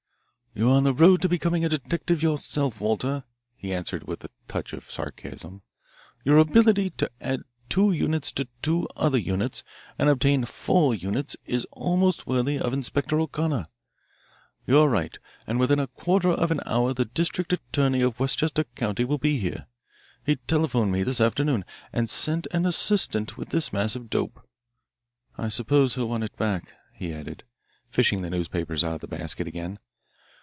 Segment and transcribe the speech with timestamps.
[0.53, 3.23] "You are on the road to becoming a detective yourself, Walter,"
[3.55, 5.61] he answered with a touch of sarcasm.
[6.25, 9.63] "Your ability to add two units to two other units
[9.97, 13.69] and obtain four units is almost worthy of Inspector O'Connor.
[14.67, 15.17] You are right
[15.47, 19.37] and within a quarter of an hour the district attorney of Westchester County will be
[19.37, 19.67] here.
[20.25, 21.63] He telephoned me this afternoon
[21.93, 24.45] and sent an assistant with this mass of dope.
[25.37, 27.45] I suppose he'll want it back," he added,
[27.89, 29.79] fishing the newspapers out of the basket again.